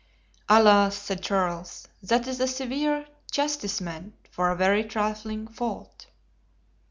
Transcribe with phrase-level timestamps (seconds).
[0.49, 6.07] "Alas!" said Charles, "that is a severe chastisement for a very trifling fault."